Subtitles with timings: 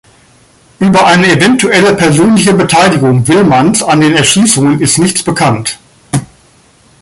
[0.79, 5.77] Über eine eventuelle persönliche Beteiligung Willmanns an den Erschießungen ist nichts bekannt.